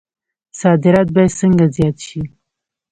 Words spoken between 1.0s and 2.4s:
باید څنګه زیات شي؟